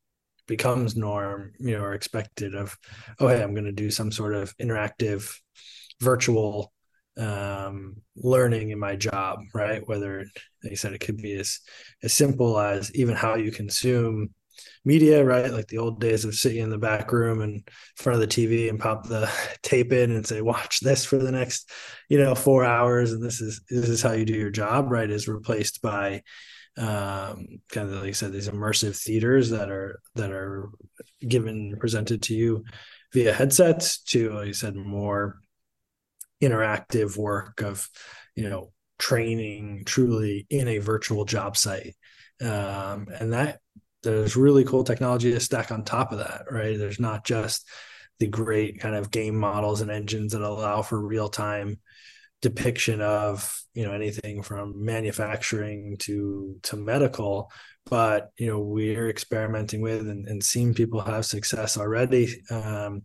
becomes 0.47 0.97
norm 0.97 1.53
you 1.59 1.77
know 1.77 1.85
or 1.85 1.93
expected 1.93 2.55
of 2.55 2.77
oh 3.21 3.29
hey 3.29 3.43
i'm 3.43 3.55
going 3.55 3.65
to 3.65 3.73
do 3.73 3.91
some 3.91 4.11
sort 4.11 4.35
of 4.35 4.57
interactive 4.57 5.31
virtual 6.01 6.73
um, 7.19 7.97
learning 8.17 8.71
in 8.71 8.79
my 8.79 8.97
job, 8.97 9.41
right? 9.53 9.87
Whether 9.87 10.25
like 10.63 10.71
you 10.71 10.77
said 10.77 10.93
it 10.93 11.01
could 11.01 11.17
be 11.19 11.35
as 11.35 11.61
as 12.03 12.13
simple 12.13 12.59
as 12.59 12.95
even 12.95 13.15
how 13.15 13.35
you 13.35 13.51
consume 13.51 14.31
media, 14.89 15.23
right? 15.23 15.53
Like 15.53 15.69
the 15.69 15.79
old 15.79 16.01
days 16.01 16.25
of 16.25 16.35
sitting 16.35 16.63
in 16.63 16.71
the 16.71 16.79
back 16.79 17.13
room 17.13 17.43
and 17.43 17.57
in 17.57 17.65
front 17.97 18.21
of 18.21 18.27
the 18.27 18.35
TV 18.35 18.71
and 18.71 18.81
pop 18.81 19.07
the 19.07 19.31
tape 19.63 19.93
in 19.93 20.11
and 20.11 20.27
say, 20.27 20.41
watch 20.41 20.81
this 20.81 21.05
for 21.05 21.19
the 21.19 21.31
next, 21.31 21.71
you 22.09 22.19
know, 22.19 22.35
four 22.35 22.65
hours. 22.65 23.13
And 23.13 23.23
this 23.23 23.41
is 23.43 23.61
this 23.69 23.89
is 23.89 24.03
how 24.03 24.13
you 24.13 24.25
do 24.25 24.33
your 24.33 24.51
job, 24.51 24.91
right? 24.91 25.11
Is 25.11 25.29
replaced 25.29 25.83
by 25.83 26.23
um 26.79 27.61
kind 27.71 27.89
of 27.89 28.01
like 28.01 28.09
I 28.09 28.13
said, 28.13 28.33
these 28.33 28.49
immersive 28.49 28.97
theaters 28.97 29.51
that 29.51 29.71
are 29.71 30.01
that 30.15 30.33
are 30.33 30.71
given 31.21 31.77
presented 31.79 32.23
to 32.23 32.35
you 32.35 32.65
via 33.13 33.33
headsets 33.33 34.01
to 34.03 34.33
like 34.33 34.47
you 34.49 34.53
said 34.55 34.75
more 34.75 35.39
interactive 36.43 37.17
work 37.17 37.63
of 37.63 37.89
you 38.37 38.49
know 38.49 38.73
training 38.99 39.83
truly 39.85 40.47
in 40.51 40.69
a 40.69 40.79
virtual 40.79 41.25
job 41.25 41.57
site 41.57 41.97
um, 42.41 43.09
and 43.19 43.33
that 43.33 43.59
there's 44.03 44.37
really 44.37 44.65
cool 44.65 44.85
technology 44.85 45.33
to 45.33 45.41
stack 45.41 45.71
on 45.71 45.85
top 45.85 46.13
of 46.13 46.19
that 46.19 46.43
right? 46.51 46.79
There's 46.79 47.01
not 47.01 47.25
just 47.25 47.69
the 48.19 48.27
great 48.27 48.81
kind 48.81 48.97
of 48.97 49.11
game 49.11 49.37
models 49.37 49.81
and 49.81 49.91
engines 49.91 50.33
that 50.33 50.43
allow 50.43 50.83
for 50.83 51.01
real 51.01 51.29
time 51.29 51.79
depiction 52.41 53.01
of 53.01 53.61
you 53.75 53.85
know 53.85 53.93
anything 53.93 54.43
from 54.43 54.85
manufacturing 54.85 55.97
to 55.99 56.57
to 56.63 56.77
medical 56.77 57.51
but 57.87 58.31
you 58.39 58.47
know 58.47 58.61
we're 58.61 59.09
experimenting 59.09 59.81
with 59.81 60.03
and, 60.03 60.29
and 60.29 60.45
seeing 60.45 60.73
people 60.73 61.01
have 61.01 61.27
success 61.27 61.77
already 61.77 62.41
um, 62.51 63.03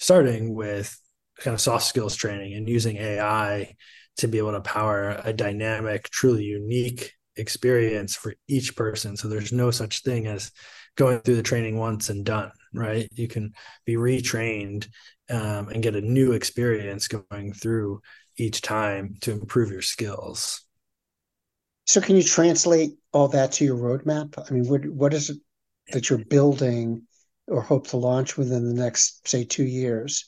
starting 0.00 0.54
with 0.54 0.98
kind 1.38 1.54
of 1.54 1.60
soft 1.60 1.84
skills 1.84 2.16
training 2.16 2.54
and 2.54 2.68
using 2.68 2.96
AI 2.96 3.74
to 4.16 4.28
be 4.28 4.38
able 4.38 4.52
to 4.52 4.60
power 4.60 5.20
a 5.24 5.32
dynamic, 5.32 6.08
truly 6.10 6.44
unique 6.44 7.12
experience 7.36 8.14
for 8.14 8.34
each 8.48 8.76
person. 8.76 9.16
So 9.16 9.28
there's 9.28 9.52
no 9.52 9.70
such 9.70 10.02
thing 10.02 10.26
as 10.26 10.52
going 10.96 11.20
through 11.20 11.36
the 11.36 11.42
training 11.42 11.78
once 11.78 12.10
and 12.10 12.24
done, 12.24 12.50
right? 12.72 13.08
You 13.12 13.28
can 13.28 13.52
be 13.84 13.94
retrained 13.94 14.88
um, 15.30 15.68
and 15.68 15.82
get 15.82 15.96
a 15.96 16.00
new 16.00 16.32
experience 16.32 17.08
going 17.08 17.52
through 17.52 18.00
each 18.36 18.62
time 18.62 19.16
to 19.22 19.32
improve 19.32 19.70
your 19.70 19.82
skills. 19.82 20.62
So, 21.86 22.00
can 22.00 22.16
you 22.16 22.22
translate 22.22 22.92
all 23.12 23.28
that 23.28 23.52
to 23.52 23.64
your 23.64 23.76
roadmap? 23.76 24.38
I 24.38 24.52
mean, 24.52 24.66
what 24.66 24.86
what 24.86 25.12
is 25.12 25.30
it 25.30 25.38
that 25.92 26.08
you're 26.08 26.24
building 26.24 27.02
or 27.46 27.60
hope 27.60 27.88
to 27.88 27.98
launch 27.98 28.38
within 28.38 28.66
the 28.66 28.82
next, 28.82 29.28
say, 29.28 29.44
two 29.44 29.64
years? 29.64 30.24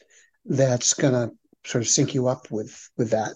that's 0.49 0.95
going 0.95 1.13
to 1.13 1.35
sort 1.69 1.83
of 1.83 1.89
sync 1.89 2.15
you 2.15 2.29
up 2.29 2.51
with 2.51 2.89
with 2.97 3.11
that 3.11 3.33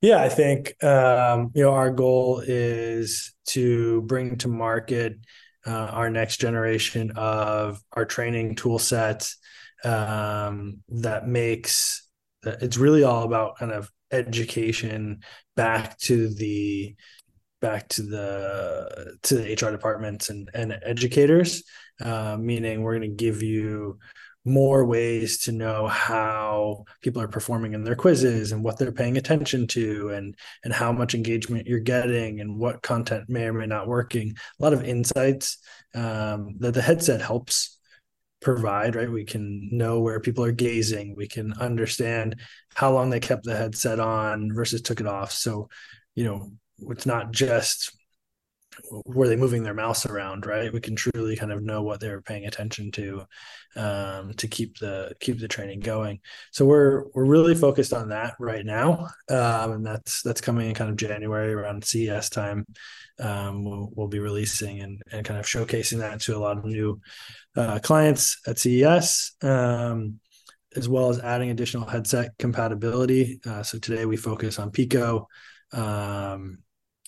yeah 0.00 0.22
i 0.22 0.28
think 0.28 0.82
um, 0.84 1.50
you 1.54 1.62
know 1.62 1.72
our 1.72 1.90
goal 1.90 2.42
is 2.46 3.34
to 3.46 4.02
bring 4.02 4.36
to 4.36 4.48
market 4.48 5.18
uh, 5.66 5.70
our 5.70 6.10
next 6.10 6.38
generation 6.38 7.12
of 7.16 7.82
our 7.92 8.04
training 8.04 8.54
tool 8.54 8.78
set 8.78 9.30
um, 9.84 10.78
that 10.88 11.26
makes 11.26 12.08
it's 12.42 12.76
really 12.76 13.02
all 13.02 13.24
about 13.24 13.58
kind 13.58 13.72
of 13.72 13.90
education 14.10 15.20
back 15.56 15.98
to 15.98 16.32
the 16.34 16.94
back 17.60 17.88
to 17.88 18.02
the 18.02 19.16
to 19.22 19.36
the 19.36 19.52
hr 19.52 19.70
departments 19.70 20.30
and 20.30 20.50
and 20.54 20.78
educators. 20.82 21.62
Uh, 22.02 22.36
meaning 22.40 22.80
we're 22.82 22.96
going 22.96 23.10
to 23.10 23.14
give 23.14 23.42
you 23.42 23.98
more 24.44 24.84
ways 24.86 25.38
to 25.38 25.52
know 25.52 25.86
how 25.86 26.84
people 27.02 27.20
are 27.20 27.28
performing 27.28 27.74
in 27.74 27.84
their 27.84 27.94
quizzes 27.94 28.52
and 28.52 28.64
what 28.64 28.78
they're 28.78 28.92
paying 28.92 29.18
attention 29.18 29.66
to 29.66 30.08
and 30.10 30.34
and 30.64 30.72
how 30.72 30.92
much 30.92 31.14
engagement 31.14 31.66
you're 31.66 31.78
getting 31.78 32.40
and 32.40 32.56
what 32.58 32.82
content 32.82 33.28
may 33.28 33.44
or 33.44 33.52
may 33.52 33.66
not 33.66 33.86
working. 33.86 34.34
A 34.58 34.62
lot 34.62 34.72
of 34.72 34.84
insights 34.84 35.58
um, 35.94 36.56
that 36.60 36.74
the 36.74 36.82
headset 36.82 37.20
helps 37.20 37.78
provide 38.40 38.96
right? 38.96 39.10
We 39.10 39.24
can 39.24 39.68
know 39.70 40.00
where 40.00 40.18
people 40.18 40.44
are 40.44 40.52
gazing. 40.52 41.14
We 41.14 41.28
can 41.28 41.52
understand 41.54 42.36
how 42.74 42.92
long 42.92 43.10
they 43.10 43.20
kept 43.20 43.44
the 43.44 43.56
headset 43.56 44.00
on 44.00 44.54
versus 44.54 44.80
took 44.80 45.00
it 45.00 45.06
off. 45.06 45.32
So 45.32 45.68
you 46.14 46.24
know 46.24 46.52
it's 46.88 47.06
not 47.06 47.32
just 47.32 47.94
were 48.90 49.28
they 49.28 49.36
moving 49.36 49.62
their 49.62 49.74
mouse 49.74 50.06
around 50.06 50.46
right? 50.46 50.72
We 50.72 50.80
can 50.80 50.96
truly 50.96 51.36
kind 51.36 51.52
of 51.52 51.62
know 51.62 51.82
what 51.82 52.00
they 52.00 52.08
were 52.08 52.22
paying 52.22 52.46
attention 52.46 52.90
to 52.92 53.24
um, 53.76 54.34
to 54.34 54.48
keep 54.48 54.78
the 54.78 55.12
keep 55.20 55.38
the 55.38 55.48
training 55.48 55.80
going. 55.80 56.20
So 56.52 56.64
we're 56.64 57.04
we're 57.14 57.24
really 57.24 57.54
focused 57.54 57.92
on 57.92 58.08
that 58.08 58.34
right 58.38 58.64
now. 58.64 59.08
Um, 59.28 59.72
and 59.72 59.86
that's 59.86 60.22
that's 60.22 60.40
coming 60.40 60.68
in 60.68 60.74
kind 60.74 60.90
of 60.90 60.96
january 60.96 61.52
around 61.52 61.84
ces 61.84 62.28
time. 62.30 62.66
Um, 63.18 63.64
we'll, 63.64 63.90
we'll 63.94 64.08
be 64.08 64.18
releasing 64.18 64.80
and, 64.80 65.02
and 65.12 65.26
kind 65.26 65.38
of 65.38 65.46
showcasing 65.46 65.98
that 65.98 66.20
to 66.22 66.36
a 66.36 66.38
lot 66.38 66.56
of 66.56 66.64
new 66.64 67.00
uh, 67.56 67.78
clients 67.80 68.40
at 68.46 68.58
ces 68.58 69.32
um, 69.42 70.20
as 70.76 70.88
well 70.88 71.10
as 71.10 71.20
adding 71.20 71.50
additional 71.50 71.86
headset 71.86 72.30
compatibility. 72.38 73.40
Uh, 73.44 73.62
so 73.62 73.78
today 73.78 74.06
we 74.06 74.16
focus 74.16 74.58
on 74.58 74.70
pico 74.70 75.26
um, 75.72 76.58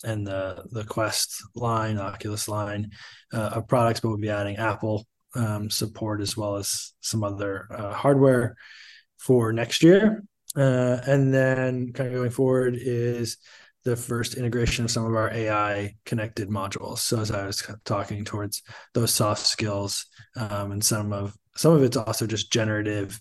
and 0.04 0.26
the 0.26 0.64
the 0.70 0.84
Quest 0.84 1.42
line, 1.54 1.98
Oculus 1.98 2.48
line 2.48 2.90
uh, 3.32 3.50
of 3.54 3.68
products, 3.68 4.00
but 4.00 4.08
we'll 4.08 4.18
be 4.18 4.30
adding 4.30 4.56
Apple 4.56 5.06
um, 5.34 5.70
support 5.70 6.20
as 6.20 6.36
well 6.36 6.56
as 6.56 6.92
some 7.00 7.24
other 7.24 7.66
uh, 7.70 7.92
hardware 7.92 8.56
for 9.18 9.52
next 9.52 9.82
year. 9.82 10.24
Uh, 10.56 10.98
and 11.06 11.32
then 11.32 11.92
kind 11.92 12.08
of 12.08 12.14
going 12.14 12.30
forward 12.30 12.76
is 12.78 13.38
the 13.84 13.96
first 13.96 14.34
integration 14.34 14.84
of 14.84 14.90
some 14.90 15.04
of 15.04 15.14
our 15.14 15.32
AI 15.32 15.94
connected 16.04 16.48
modules. 16.48 16.98
So 16.98 17.20
as 17.20 17.30
I 17.30 17.46
was 17.46 17.66
talking 17.84 18.24
towards 18.24 18.62
those 18.94 19.12
soft 19.12 19.46
skills, 19.46 20.06
um, 20.36 20.72
and 20.72 20.84
some 20.84 21.12
of 21.12 21.36
some 21.56 21.72
of 21.72 21.82
it's 21.82 21.96
also 21.96 22.26
just 22.26 22.52
generative 22.52 23.20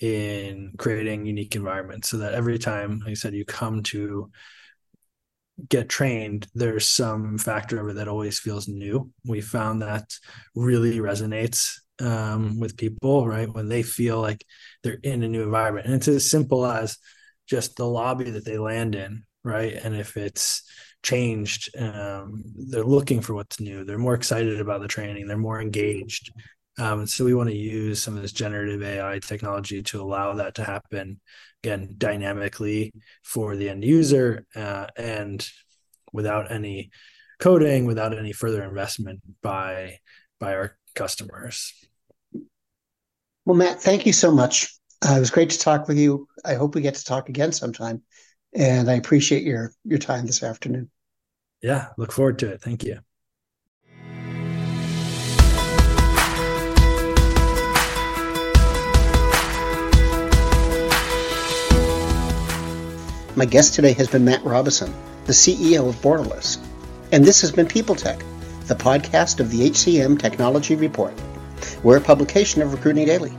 in 0.00 0.72
creating 0.78 1.26
unique 1.26 1.54
environments, 1.54 2.08
so 2.08 2.18
that 2.18 2.34
every 2.34 2.58
time, 2.58 3.00
like 3.00 3.10
I 3.10 3.14
said, 3.14 3.34
you 3.34 3.44
come 3.44 3.82
to 3.84 4.30
get 5.68 5.88
trained, 5.88 6.46
there's 6.54 6.86
some 6.86 7.38
factor 7.38 7.80
of 7.80 7.88
it 7.88 7.96
that 7.96 8.08
always 8.08 8.38
feels 8.38 8.68
new. 8.68 9.10
We 9.26 9.40
found 9.40 9.82
that 9.82 10.12
really 10.54 10.98
resonates 10.98 11.74
um, 12.00 12.58
with 12.58 12.76
people, 12.76 13.26
right? 13.26 13.52
When 13.52 13.68
they 13.68 13.82
feel 13.82 14.20
like 14.20 14.44
they're 14.82 14.98
in 15.02 15.22
a 15.22 15.28
new 15.28 15.42
environment. 15.42 15.86
And 15.86 15.94
it's 15.94 16.08
as 16.08 16.30
simple 16.30 16.66
as 16.66 16.96
just 17.46 17.76
the 17.76 17.86
lobby 17.86 18.30
that 18.30 18.44
they 18.44 18.58
land 18.58 18.94
in, 18.94 19.24
right? 19.44 19.74
And 19.74 19.94
if 19.94 20.16
it's 20.16 20.62
changed, 21.02 21.76
um, 21.78 22.42
they're 22.70 22.84
looking 22.84 23.20
for 23.20 23.34
what's 23.34 23.60
new. 23.60 23.84
They're 23.84 23.98
more 23.98 24.14
excited 24.14 24.60
about 24.60 24.80
the 24.80 24.88
training, 24.88 25.26
they're 25.26 25.36
more 25.36 25.60
engaged. 25.60 26.32
Um, 26.78 27.06
so 27.06 27.24
we 27.24 27.34
want 27.34 27.50
to 27.50 27.56
use 27.56 28.00
some 28.00 28.16
of 28.16 28.22
this 28.22 28.32
generative 28.32 28.82
AI 28.82 29.18
technology 29.18 29.82
to 29.82 30.00
allow 30.00 30.34
that 30.34 30.54
to 30.54 30.64
happen 30.64 31.20
again 31.62 31.94
dynamically 31.98 32.92
for 33.22 33.56
the 33.56 33.68
end 33.68 33.84
user 33.84 34.46
uh, 34.56 34.86
and 34.96 35.46
without 36.12 36.50
any 36.50 36.90
coding, 37.38 37.86
without 37.86 38.16
any 38.16 38.32
further 38.32 38.62
investment 38.62 39.20
by 39.42 39.98
by 40.38 40.54
our 40.54 40.76
customers. 40.94 41.72
Well, 43.44 43.56
Matt, 43.56 43.80
thank 43.80 44.06
you 44.06 44.12
so 44.12 44.30
much. 44.30 44.72
Uh, 45.06 45.14
it 45.16 45.20
was 45.20 45.30
great 45.30 45.50
to 45.50 45.58
talk 45.58 45.88
with 45.88 45.98
you. 45.98 46.26
I 46.44 46.54
hope 46.54 46.74
we 46.74 46.82
get 46.82 46.94
to 46.94 47.04
talk 47.04 47.28
again 47.28 47.52
sometime, 47.52 48.02
and 48.54 48.90
I 48.90 48.94
appreciate 48.94 49.44
your 49.44 49.72
your 49.84 49.98
time 49.98 50.26
this 50.26 50.42
afternoon. 50.42 50.90
Yeah, 51.62 51.88
look 51.98 52.12
forward 52.12 52.38
to 52.40 52.52
it. 52.52 52.62
Thank 52.62 52.84
you. 52.84 53.00
My 63.40 63.46
guest 63.46 63.72
today 63.72 63.94
has 63.94 64.06
been 64.06 64.26
Matt 64.26 64.44
Robison, 64.44 64.92
the 65.24 65.32
CEO 65.32 65.88
of 65.88 65.96
Borderless. 66.02 66.58
And 67.10 67.24
this 67.24 67.40
has 67.40 67.50
been 67.50 67.66
People 67.66 67.94
Tech, 67.94 68.18
the 68.66 68.74
podcast 68.74 69.40
of 69.40 69.50
the 69.50 69.70
HCM 69.70 70.20
Technology 70.20 70.74
Report. 70.74 71.14
We're 71.82 71.96
a 71.96 72.02
publication 72.02 72.60
of 72.60 72.74
Recruiting 72.74 73.06
Daily. 73.06 73.32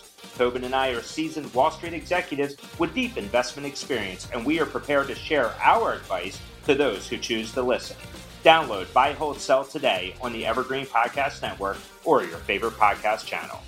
Tobin 0.35 0.63
and 0.63 0.73
I 0.75 0.89
are 0.89 1.01
seasoned 1.01 1.53
Wall 1.53 1.71
Street 1.71 1.93
executives 1.93 2.55
with 2.79 2.93
deep 2.93 3.17
investment 3.17 3.67
experience, 3.67 4.27
and 4.33 4.45
we 4.45 4.59
are 4.59 4.65
prepared 4.65 5.07
to 5.07 5.15
share 5.15 5.53
our 5.61 5.93
advice 5.93 6.39
to 6.65 6.75
those 6.75 7.07
who 7.07 7.17
choose 7.17 7.51
to 7.53 7.61
listen. 7.61 7.97
Download 8.43 8.91
Buy, 8.93 9.13
Hold, 9.13 9.39
Sell 9.39 9.63
today 9.63 10.15
on 10.21 10.33
the 10.33 10.45
Evergreen 10.45 10.85
Podcast 10.85 11.41
Network 11.41 11.77
or 12.03 12.23
your 12.23 12.37
favorite 12.39 12.73
podcast 12.73 13.25
channel. 13.25 13.59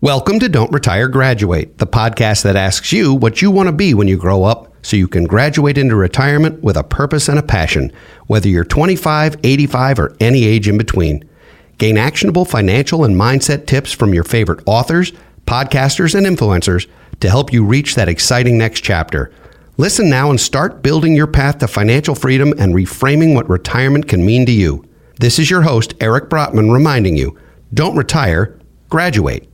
Welcome 0.00 0.38
to 0.40 0.48
Don't 0.48 0.70
Retire, 0.70 1.08
Graduate, 1.08 1.78
the 1.78 1.86
podcast 1.86 2.42
that 2.42 2.56
asks 2.56 2.92
you 2.92 3.14
what 3.14 3.40
you 3.40 3.50
want 3.50 3.68
to 3.68 3.72
be 3.72 3.94
when 3.94 4.06
you 4.06 4.18
grow 4.18 4.44
up 4.44 4.74
so 4.82 4.96
you 4.96 5.08
can 5.08 5.24
graduate 5.24 5.78
into 5.78 5.96
retirement 5.96 6.62
with 6.62 6.76
a 6.76 6.84
purpose 6.84 7.28
and 7.28 7.38
a 7.38 7.42
passion, 7.42 7.90
whether 8.26 8.48
you're 8.48 8.64
25, 8.64 9.38
85, 9.42 9.98
or 9.98 10.14
any 10.20 10.44
age 10.44 10.68
in 10.68 10.76
between. 10.76 11.28
Gain 11.78 11.96
actionable 11.96 12.44
financial 12.44 13.02
and 13.02 13.16
mindset 13.16 13.66
tips 13.66 13.92
from 13.92 14.12
your 14.12 14.24
favorite 14.24 14.60
authors 14.66 15.12
podcasters, 15.46 16.14
and 16.14 16.26
influencers 16.26 16.88
to 17.20 17.28
help 17.28 17.52
you 17.52 17.64
reach 17.64 17.94
that 17.94 18.08
exciting 18.08 18.58
next 18.58 18.80
chapter. 18.80 19.32
Listen 19.76 20.08
now 20.08 20.30
and 20.30 20.40
start 20.40 20.82
building 20.82 21.14
your 21.14 21.26
path 21.26 21.58
to 21.58 21.68
financial 21.68 22.14
freedom 22.14 22.52
and 22.58 22.74
reframing 22.74 23.34
what 23.34 23.48
retirement 23.48 24.06
can 24.06 24.24
mean 24.24 24.46
to 24.46 24.52
you. 24.52 24.84
This 25.18 25.38
is 25.38 25.50
your 25.50 25.62
host, 25.62 25.94
Eric 26.00 26.28
Brotman, 26.28 26.72
reminding 26.72 27.16
you 27.16 27.38
don't 27.72 27.96
retire, 27.96 28.58
graduate. 28.88 29.48